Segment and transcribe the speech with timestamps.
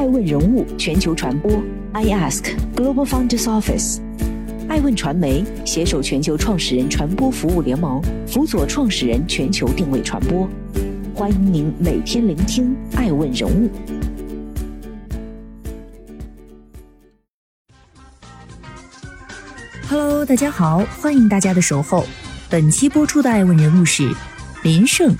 [0.00, 1.62] 爱问人物全球传播
[1.92, 3.98] ，I Ask Global Founders Office，
[4.66, 10.48] 爱问传媒携手全球创始人传播服务联盟，辅佐创始人全球定位传播。
[11.14, 13.70] 欢迎您每天聆听爱问人物。
[19.86, 22.06] Hello，大家好，欢迎大家的守候。
[22.48, 24.10] 本期播出的爱问人物是
[24.62, 25.14] 林胜，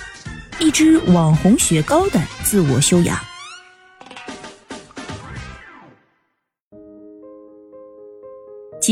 [0.59, 3.15] 一支网红雪糕的自我修养。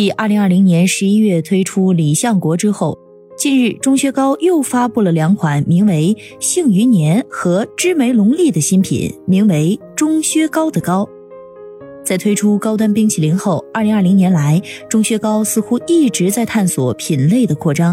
[0.01, 2.97] 继二零二零年十一月推出李相国之后，
[3.37, 11.05] 近日钟薛高又发布了两款名为“幸余年”和“芝梅龙利”的新品，名为“钟薛高”的高。
[12.05, 17.93] 在推出高端冰淇淋后，二零二零年来，钟薛高似乎一直在探索品类的扩张。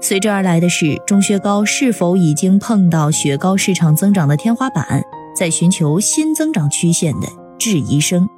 [0.00, 5.00] 随之而来的是，钟薛高是否已经碰到雪糕市场增长的天花板，
[5.36, 8.28] 在寻求新增长曲线的质疑声。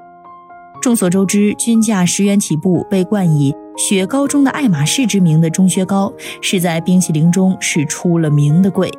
[0.83, 8.91] 众所周知，均价十元起步，被冠以“雪糕中的爱马仕”之名的钟薛高，是在冰淇淋中是出了名的贵。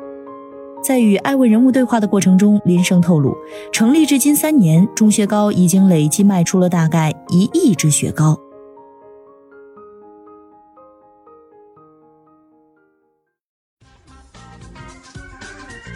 [0.82, 3.36] 在与爱问人物对话的过程中，林胜透露，
[3.70, 8.34] 成立至今三年，钟薛高已经累计卖出了大概一亿只雪糕。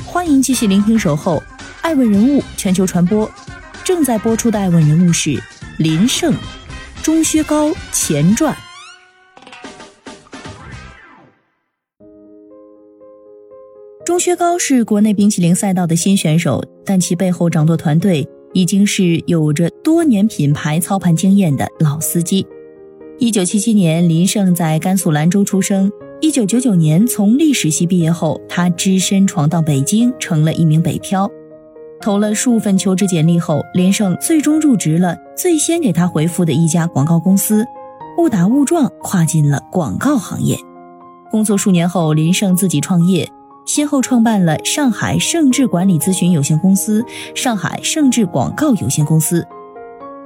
[0.04, 1.42] 欢迎继续聆听《守候
[1.80, 3.26] 爱问人物全球传播》，
[3.82, 5.42] 正在播出的爱问人物是。
[5.78, 6.34] 林胜，
[7.04, 8.52] 钟薛高前传。
[14.04, 22.44] 钟薛高是国内冰淇淋赛道的新选手，但其背后掌舵团队已经是有着多年品牌操盘经验的老司机。
[23.20, 25.88] 一九七七年，林胜在甘肃兰州出生。
[26.20, 31.30] 一九九九年从历史系毕业后，他只身闯到北京，成了一名北漂。
[32.00, 37.64] 投了数份求职简历后，林胜最终入职了最先给他回复的一家广告公司，
[38.18, 40.58] 误打误撞跨进了广告行业。
[41.30, 43.30] 工作数年后，林胜自己创业，
[43.64, 47.04] 先后创办了上海盛智管理咨询有限公司、
[47.36, 49.46] 上海盛智广告有限公司。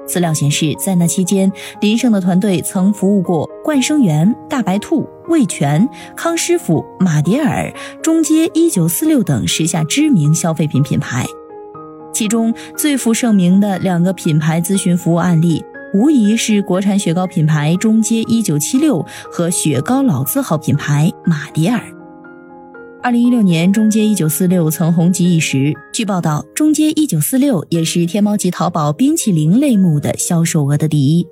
[0.06, 5.86] 资料显示，在那期间，林胜的团队曾服务过冠生园、大白兔、味全、
[6.16, 7.70] 康师傅、马迭尔、
[8.02, 11.26] 中街一九四六等时下知名消费品品牌。
[12.22, 15.60] 其中最负盛名的两个品牌咨询服务案例，
[15.92, 21.82] 无疑是国产雪糕品牌中街一九七六和雪糕老字号品牌马迭尔。
[23.02, 25.74] 二零一六年，中街一九四六曾红极一时。
[25.92, 31.26] 据报道，中街一九四六也是天猫及淘宝冰淇淋类目的销售额的第一。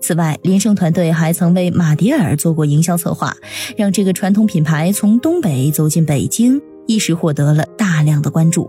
[0.00, 3.36] 此外，林胜团队还曾为马迭尔做过营销策划，
[3.76, 8.68] 让这个传统品牌从东北走进北京，一时获得了大量的关注。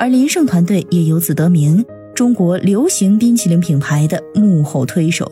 [0.00, 1.84] 而林胜团队也由此得名
[2.16, 5.30] “中国流行冰淇淋品牌的幕后推手”。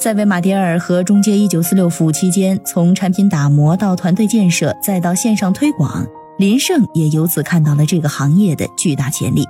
[0.00, 6.06] 在为马迭尔和中街一九四六服务期间，从产品打磨到团队建设，再到线上推广，
[6.38, 9.44] 林胜也由此看到了这个行业的巨大潜力。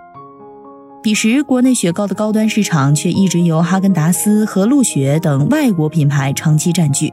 [1.05, 7.13] 彼时，国内雪糕的高端市场却一直由哈根达斯和陆雪等外国品牌长期占据，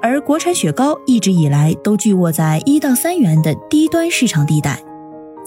[0.00, 4.82] 而国产雪糕一直以来都聚卧在一到三元的低端市场地带。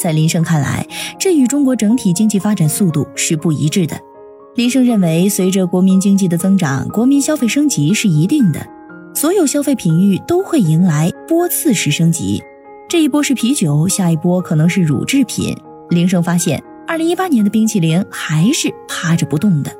[0.01, 0.83] 在林胜看来，
[1.19, 3.95] 这与中国整体经济发展速度是不一致的。
[4.55, 8.65] 林胜认为，随着国民经济的增长，国民消费升级是一定的，
[9.13, 12.41] 所有消费品域都会迎来波次式升级。
[12.89, 15.55] 这一波是啤酒，下一波可能是乳制品。
[15.91, 19.71] 林胜发现，二零一八年的冰淇淋还是趴着不动的。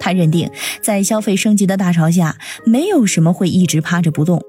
[0.00, 0.50] 他认定，
[0.82, 2.36] 在消费升级的大潮下，
[2.66, 4.42] 没有什么会一直趴着不动，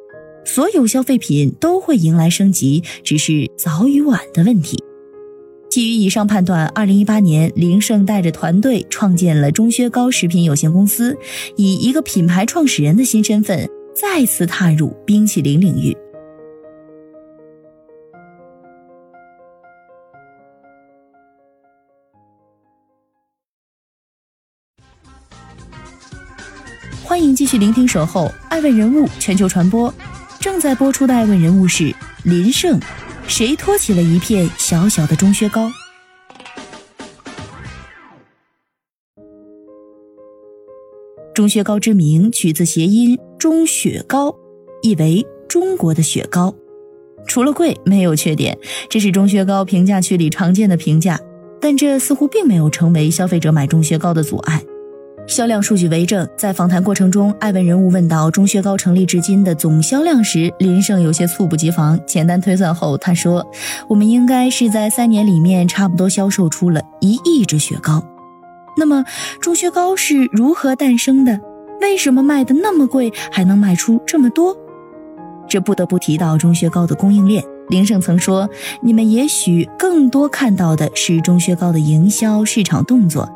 [0.46, 4.84] 所有消费品都会迎来升级，只是早与晚的问题。
[5.72, 11.18] 基于以上判断，二零一八年，林胜带着团队创建了中薛高食品有限公司，
[11.56, 15.96] 以一个品牌创始人的新身份再次踏入冰淇淋领域。
[27.02, 29.90] 欢迎继续聆听《守候爱问人物全球传播》，
[30.42, 32.78] 正在播出的爱问人物是林胜。
[33.32, 35.72] 谁托起了一片小小的钟薛高？
[41.34, 44.36] 钟薛高之名取自谐音“钟雪糕”，
[44.84, 46.54] 意为中国的雪糕。
[47.26, 48.58] 除了贵，没有缺点，
[48.90, 51.18] 这是钟薛高评价区里常见的评价。
[51.62, 54.62] 但这似乎并没有成为消费者买钟薛高的阻碍。
[55.28, 56.28] 销量数据为证。
[56.38, 62.00] 在访谈过程中，艾问人物问到钟薛高成立至今的总销量时，林胜有些猝不及防。
[62.06, 63.46] 简单推算后，他说
[63.88, 68.04] ：“我们应该是在三年里面差不多销售出了一亿支雪糕。”
[68.78, 69.06] 那么，
[69.42, 71.40] 钟薛高是如何诞生的？
[71.82, 74.56] 为什么卖的那么贵，还能卖出这么多？
[75.48, 77.44] 这不得不提到钟薛高的供应链。
[77.70, 78.50] 林胜曾说
[78.82, 83.30] ：“你们也许更多看到的是钟薛高的营销市场动作。”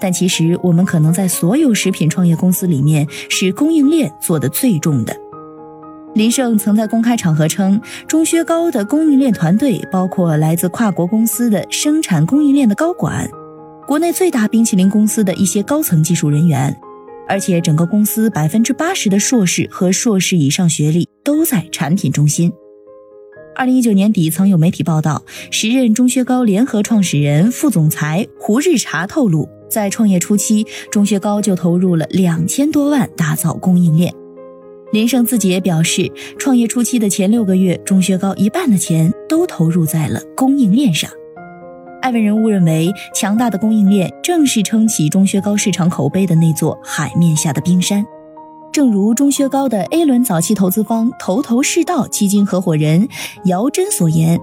[0.00, 5.16] 但其实，我们可能在所有食品创业公司里面，是供应链做的最重的。
[6.14, 13.28] 林胜曾在公开场合称，钟薛高的供应链团队包括来自跨国公司的生产供应链的高管，
[13.86, 16.74] 国内最大冰淇淋公司的一些高层技术人员，
[17.28, 22.50] 而且整个公司百分之八十的硕士和硕士以上学历都在产品中心。
[23.54, 29.48] 二零一九年底，曾有媒体报道，时任钟薛高联合创始人、副总裁胡日茶透露。
[29.68, 34.12] 在创业初期，钟薛高就投入了两千多万打造供应链。
[34.92, 41.10] 林胜自己也表示，创业初期的前六个月，钟薛高一半的钱都投入在了供应链上。
[42.02, 48.06] 艾文人物认为，强大的供应链正是撑起钟薛高市场口碑的那座海面下的冰山。
[48.72, 53.08] 正如钟薛高的 A 轮早期投资方头头是道基金合伙人
[53.46, 54.38] 姚真所言。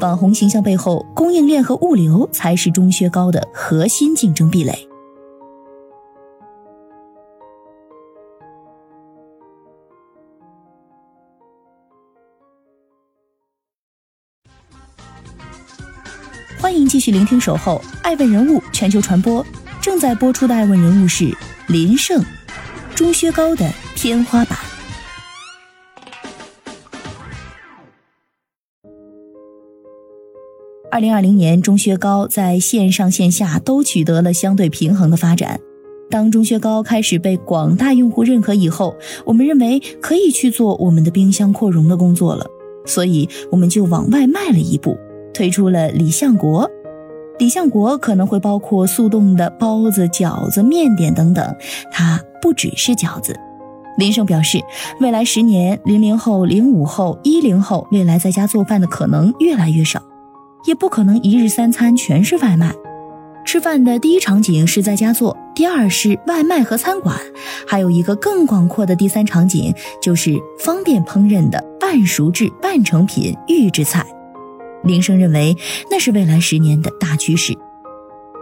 [0.00, 4.88] 网红形象背后，供应链和物流才是钟薛高的核心竞争壁垒。
[16.58, 19.42] 欢迎继续聆听《守候爱问人物全球传播》，
[19.80, 21.34] 正在播出的爱问人物是
[21.68, 22.22] 林胜，
[22.94, 24.58] 钟薛高的天花板。
[30.92, 35.60] 二零二零年，钟薛高在线上线下都取得了相对平衡的发展。
[36.10, 42.44] 当钟薛高开始被广大用户认可以后，我们认为可以去做我们的冰箱扩容的工作了，
[42.86, 44.98] 所以我们就往外迈了一步，
[45.32, 46.68] 推出了李相国。
[47.38, 51.54] 李相国可能会包括速冻的包子、饺子、面点等等，
[51.92, 53.38] 它不只是饺子。
[53.96, 54.58] 林胜表示，
[55.00, 60.02] 未来十年，零零后、零五后、一零后未来在家做饭的可能越来越少。
[60.64, 62.74] 也不可能一日三餐全是外卖，
[63.44, 67.18] 吃饭的第一场景是在家做，第二是外卖和餐馆，
[67.66, 74.06] 还有一个更广阔的第三场景，就是方便烹饪的半熟制、半成品预制菜。
[74.84, 75.56] 林生认为，
[75.90, 77.56] 那是未来十年的大趋势。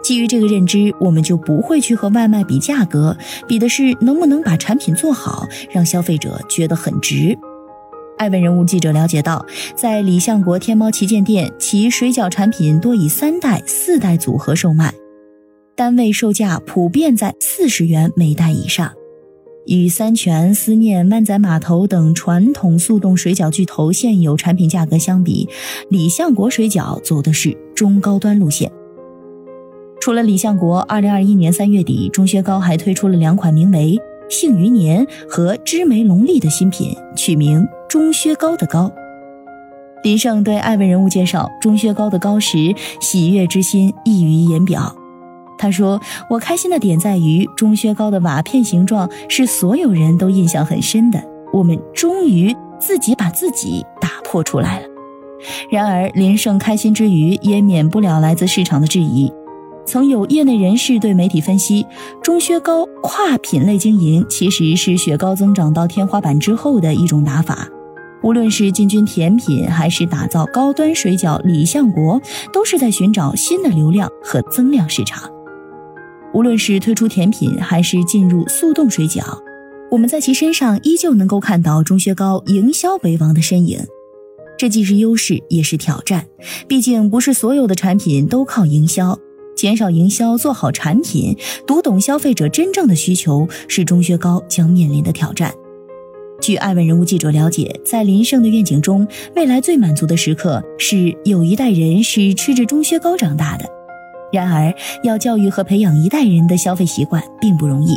[0.03, 3.17] 基于这个认知，我们就不会去和外卖比价格，
[3.49, 7.37] 比的是能不能把产品做好，让消费者觉得很值。
[8.19, 14.93] 爱问人物记者了解到，在李相国天猫旗舰店，其水饺产品多以三袋、四袋组合售卖，
[15.76, 18.93] 单位售价普遍在四十元每袋以上。
[19.67, 25.49] 与三全、思念、湾仔码头等传统速冻水饺巨头现有产品价格相比，
[25.88, 28.73] 李相国水饺走的是中高端路线。
[30.00, 33.97] 除了李相国，二零二一年三月底，钟薛高还推出了两款名为
[34.29, 37.64] “幸余年”和“知梅龙利”的新品，取名。
[37.88, 38.93] 钟薛高的高，
[40.02, 44.94] 林胜对爱问人物介绍钟薛高的高时，喜悦之心溢于言表。
[45.56, 45.99] 他说
[46.29, 51.19] ：“我开心的点在于，钟薛高的瓦片形状是所有人都印象很深的。
[51.50, 54.87] 我们终于自己把自己打破出来了。”
[55.73, 59.32] 然而，林胜开心之余，也免不了来自市场的质疑。
[59.87, 61.87] 曾有业内人士对媒体分析，
[62.23, 67.66] 钟薛高跨品类经营其实是雪糕增长到天花板之后的一种打法。
[68.28, 72.20] 无论是进军甜品，还是打造高端水饺，李相国
[72.52, 75.30] 都是在寻找新的流量和增量市场。
[76.35, 79.23] 无论是推出甜品，还是进入速冻水饺，
[79.90, 83.80] 我们在其身上依旧能够看到钟薛高营销为王的身影。
[84.58, 86.26] 这既是优势，也是挑战。
[86.68, 89.18] 毕竟不是所有的产品都靠营销，
[89.56, 91.35] 减少营销，做好产品，
[91.66, 95.50] 读懂消费者真正的需求，是钟薛高将面临的挑战。
[96.40, 103.64] 据爱问人物记者了解，在林胜的愿景中，未来最满足的时刻是有一代人是吃着钟薛高长大的。
[104.33, 107.97] 然而，要教育和培养一代人的消费习惯并不容易。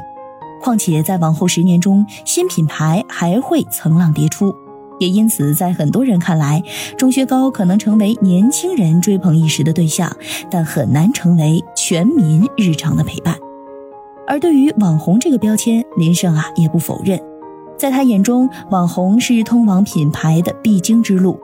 [0.62, 4.54] 况且，在往后十年中，新品牌还会层浪迭出，
[5.00, 6.62] 也因此，在很多人看来，
[6.98, 10.12] 钟薛高可能成为年轻人追捧一时的对象，
[10.50, 13.38] 但很难成为全民日常的陪伴。
[14.28, 17.22] 而对于网红这个标签，林胜啊也不否认。
[17.82, 21.40] 在他眼中，网红是通往品牌的必经之路。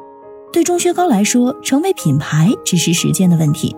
[0.53, 3.75] 对钟薛高来说，成为品牌只是时间的问题。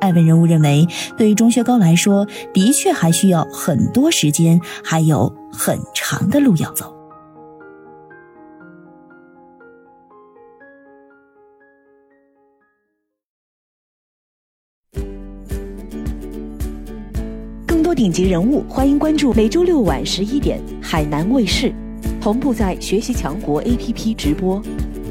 [0.00, 0.88] 艾问人物认为，
[1.18, 6.90] 对于钟薛高来说，的确还需要很多时间，还有很长的路要走。
[17.66, 21.74] 更多顶级人物，欢迎关注每周六晚十一点海南卫视，
[22.20, 24.62] 同步在学习强国 APP 直播。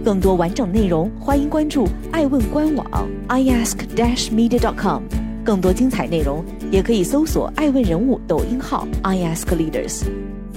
[0.06, 2.86] 更多完整内容，欢迎关注爱问官网
[3.28, 5.04] iask-media.com。
[5.44, 10.04] 更多精彩内容，也可以搜索爱问人物抖音号 iaskleaders。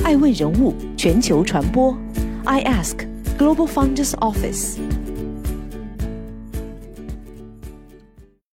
[0.04, 1.96] 爱问人物全球传播
[2.44, 2.96] ，iAsk
[3.38, 4.76] Global Founders Office。